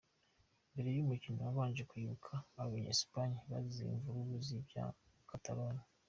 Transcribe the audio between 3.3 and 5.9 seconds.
bazize imvururu z'ibya Catalogna.